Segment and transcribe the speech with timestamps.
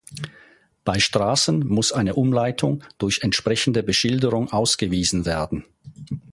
[0.83, 5.63] Bei Straßen muss eine Umleitung durch entsprechende Beschilderung ausgewiesen werden.